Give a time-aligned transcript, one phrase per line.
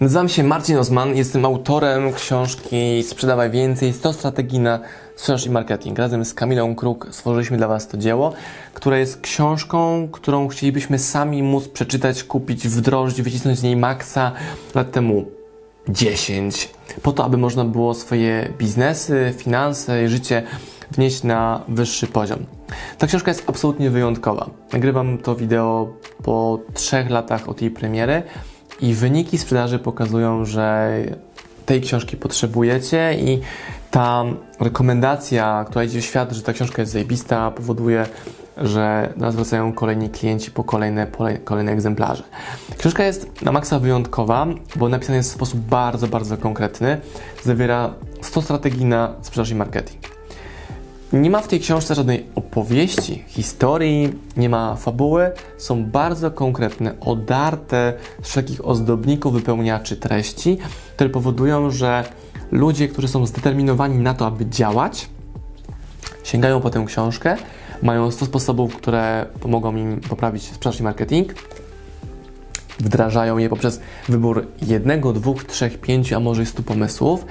[0.00, 4.80] Nazywam się Marcin Osman, jestem autorem książki Sprzedawaj Więcej, 100 strategii na
[5.16, 5.98] sprzedaż i marketing.
[5.98, 8.32] Razem z Kamilą Kruk stworzyliśmy dla Was to dzieło,
[8.74, 14.32] które jest książką, którą chcielibyśmy sami móc przeczytać, kupić, wdrożyć, wycisnąć z niej maksa
[14.74, 15.24] lat temu
[15.88, 16.70] 10,
[17.02, 20.42] po to, aby można było swoje biznesy, finanse i życie
[20.90, 22.38] wnieść na wyższy poziom.
[22.98, 24.50] Ta książka jest absolutnie wyjątkowa.
[24.72, 25.88] Nagrywam to wideo
[26.22, 28.22] po trzech latach od jej premiery
[28.80, 30.92] i wyniki sprzedaży pokazują, że
[31.66, 33.40] tej książki potrzebujecie i
[33.90, 34.24] ta
[34.60, 38.06] rekomendacja, która idzie w świat, że ta książka jest zajebista, powoduje,
[38.56, 41.06] że nas wracają kolejni klienci po kolejne,
[41.44, 42.24] kolejne egzemplarze.
[42.78, 44.46] Książka jest na maksa wyjątkowa,
[44.76, 47.00] bo napisana jest w sposób bardzo, bardzo konkretny.
[47.44, 50.07] Zawiera 100 strategii na sprzedaż i marketing.
[51.12, 55.30] Nie ma w tej książce żadnej opowieści, historii, nie ma fabuły.
[55.58, 57.92] Są bardzo konkretne, odarte
[58.22, 60.58] z wszelkich ozdobników, wypełniaczy treści,
[60.94, 62.04] które powodują, że
[62.52, 65.08] ludzie, którzy są zdeterminowani na to, aby działać,
[66.24, 67.36] sięgają po tę książkę,
[67.82, 71.34] mają 100 sposobów, które pomogą im poprawić sprzedaż i marketing,
[72.78, 77.24] wdrażają je poprzez wybór jednego, dwóch, trzech, pięciu, a może 100 pomysłów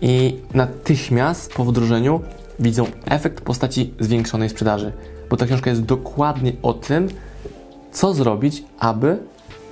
[0.00, 2.20] i natychmiast po wdrożeniu
[2.58, 4.92] widzą efekt postaci zwiększonej sprzedaży.
[5.30, 7.08] Bo ta książka jest dokładnie o tym,
[7.92, 9.18] co zrobić, aby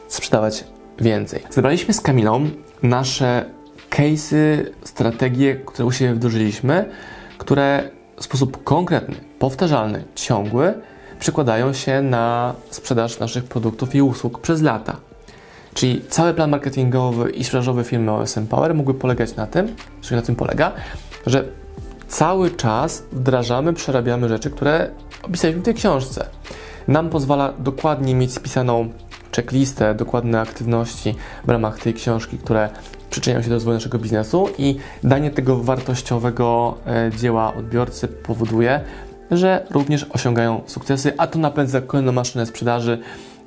[0.09, 0.65] sprzedawać
[0.99, 1.43] więcej.
[1.51, 2.51] Zebraliśmy z Kamilą
[2.83, 3.45] nasze
[3.91, 6.91] case'y, strategie, które u siebie wdrożyliśmy,
[7.39, 10.75] które w sposób konkretny, powtarzalny, ciągły
[11.21, 14.97] przekładają się na sprzedaż naszych produktów i usług przez lata.
[15.75, 20.23] Czyli cały plan marketingowy i sprzedażowy firmy OSM Power mógłby polegać na tym, czyli na
[20.23, 20.73] tym polega,
[21.27, 21.45] że
[22.11, 24.91] cały czas wdrażamy, przerabiamy rzeczy, które
[25.23, 26.27] opisaliśmy w tej książce.
[26.89, 28.89] Nam pozwala dokładnie mieć spisaną
[29.37, 32.69] checklistę, dokładne aktywności w ramach tej książki, które
[33.11, 38.81] przyczyniają się do rozwoju naszego biznesu i danie tego wartościowego e, dzieła odbiorcy powoduje,
[39.31, 42.99] że również osiągają sukcesy, a to napędza kolejną maszynę sprzedaży,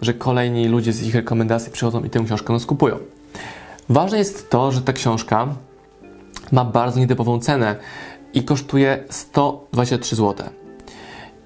[0.02, 2.98] że kolejni ludzie z ich rekomendacji przychodzą i tę książkę nas kupują.
[3.90, 5.48] Ważne jest to, że ta książka
[6.52, 7.76] ma bardzo nietypową cenę
[8.34, 10.50] i kosztuje 123 zł.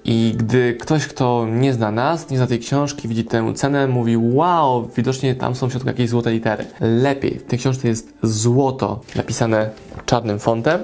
[0.04, 4.16] I gdy ktoś, kto nie zna nas, nie zna tej książki, widzi tę cenę, mówi:
[4.16, 6.64] Wow, widocznie tam są w środku jakieś złote litery.
[6.80, 9.70] Lepiej, w tej książce jest złoto napisane
[10.06, 10.80] czarnym fontem,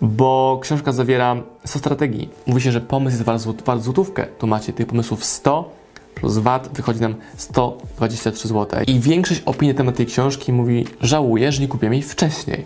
[0.00, 2.28] bo książka zawiera 100 strategii.
[2.46, 4.26] Mówi się, że pomysł jest wart, złotówkę.
[4.38, 5.70] Tu macie tych pomysłów 100
[6.14, 8.80] plus VAT wychodzi nam 123 zł.
[8.86, 12.64] I większość opinii na temat tej książki mówi: Żałuję, że nie kupiłem jej wcześniej.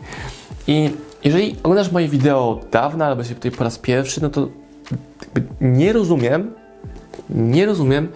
[0.66, 0.90] I
[1.24, 4.48] jeżeli oglądasz moje wideo od dawna, albo się tutaj po raz pierwszy, no to
[5.60, 6.52] nie rozumiem,
[7.30, 8.08] nie rozumiem,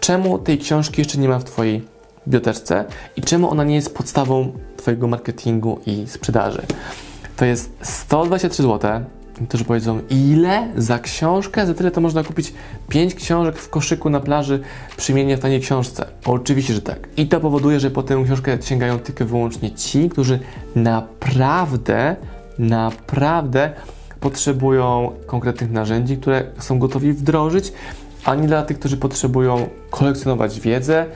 [0.00, 1.82] czemu tej książki jeszcze nie ma w Twojej
[2.26, 2.84] biblioteczce
[3.16, 6.62] i czemu ona nie jest podstawą Twojego marketingu i sprzedaży.
[7.36, 9.00] To jest 123 zł.
[9.40, 11.66] Niektórzy powiedzą, ile za książkę?
[11.66, 12.54] Za tyle to można kupić
[12.88, 14.60] 5 książek w koszyku na plaży
[14.96, 16.06] przymiennie w taniej książce.
[16.24, 17.08] Oczywiście, że tak.
[17.16, 20.38] I to powoduje, że po tę książkę sięgają tylko wyłącznie ci, którzy
[20.74, 22.16] naprawdę
[22.58, 23.72] naprawdę
[24.20, 27.72] potrzebują konkretnych narzędzi, które są gotowi wdrożyć,
[28.24, 31.06] a nie dla tych, którzy potrzebują kolekcjonować wiedzę,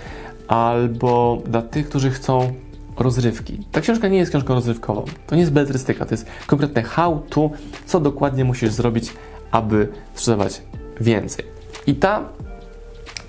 [0.48, 2.52] albo dla tych, którzy chcą
[2.98, 3.58] rozrywki.
[3.72, 5.04] Ta książka nie jest książką rozrywkową.
[5.26, 7.50] To nie jest beletrystyka, to jest konkretne how to,
[7.86, 9.12] co dokładnie musisz zrobić,
[9.50, 10.62] aby sprzedawać
[11.00, 11.44] więcej.
[11.86, 12.22] I ta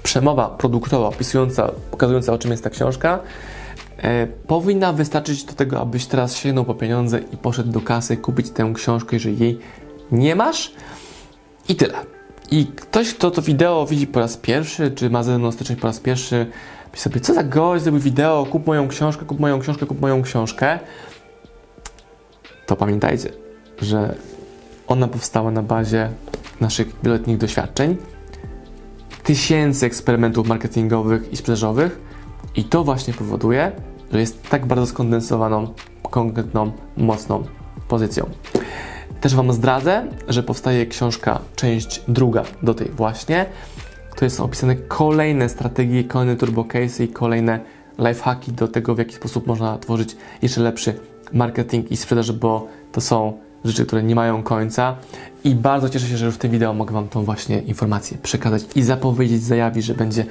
[0.04, 3.20] przemowa produktowa, opisująca, pokazująca o czym jest ta książka,
[4.02, 8.50] e, powinna wystarczyć do tego, abyś teraz sięgnął po pieniądze i poszedł do kasy kupić
[8.50, 9.60] tę książkę, jeżeli jej
[10.12, 10.74] nie masz.
[11.70, 11.94] I tyle.
[12.52, 15.88] I ktoś, kto to wideo widzi po raz pierwszy, czy ma ze mną styczność po
[15.88, 16.46] raz pierwszy,
[16.92, 20.22] myśli sobie, co za gość zrobił wideo, kup moją książkę, kup moją książkę, kup moją
[20.22, 20.80] książkę.
[22.66, 23.30] To pamiętajcie,
[23.82, 24.16] że
[24.88, 26.10] ona powstała na bazie
[26.62, 27.98] naszych wieloletnich doświadczeń,
[29.24, 32.00] tysięcy eksperymentów marketingowych i sprzedażowych
[32.56, 33.72] i to właśnie powoduje,
[34.12, 35.74] że jest tak bardzo skondensowaną,
[36.10, 37.44] konkretną, mocną
[37.88, 38.30] pozycją.
[39.22, 43.46] Też Wam zdradzę, że powstaje książka, część druga do tej właśnie,
[44.12, 47.60] której są opisane kolejne strategie, kolejne turbo case i kolejne
[48.00, 51.00] lifehacki do tego, w jaki sposób można tworzyć jeszcze lepszy
[51.34, 53.34] marketing i sprzedaż, bo to są
[53.66, 54.96] rzeczy, które nie mają końca
[55.44, 58.64] i bardzo cieszę się, że już w tym wideo mogę Wam tą właśnie informację przekazać
[58.76, 60.26] i zapowiedzieć, zajawić, że będzie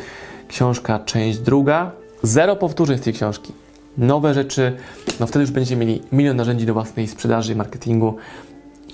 [0.49, 1.93] książka część druga.
[2.23, 3.53] Zero powtórzeń z tej książki.
[3.99, 4.77] Nowe rzeczy,
[5.21, 8.17] no wtedy już będziecie mieli milion narzędzi do własnej sprzedaży i marketingu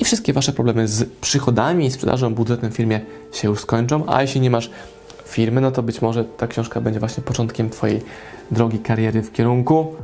[0.01, 3.01] i wszystkie Wasze problemy z przychodami i sprzedażą, budżetem w firmie
[3.33, 4.71] się już skończą, a jeśli nie masz
[5.27, 8.03] firmy, no to być może ta książka będzie właśnie początkiem Twojej
[8.51, 9.95] drogi kariery w kierunku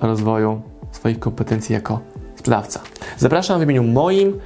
[0.00, 0.62] rozwoju
[0.92, 2.00] swoich kompetencji jako
[2.36, 2.80] sprzedawca.
[3.18, 4.40] Zapraszam w imieniu moim,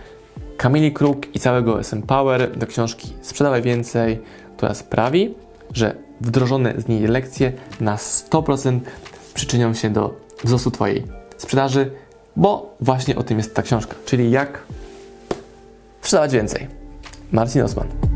[0.57, 4.21] Kamili Kruk i całego SM Power do książki Sprzedawaj Więcej,
[4.57, 5.35] która sprawi,
[5.73, 8.81] że wdrożone z niej lekcje na 100%
[9.39, 11.05] przyczynią się do wzrostu Twojej
[11.37, 11.91] sprzedaży,
[12.37, 14.63] bo właśnie o tym jest ta książka, czyli jak
[16.03, 16.67] sprzedawać więcej.
[17.33, 18.08] Marcin Osman.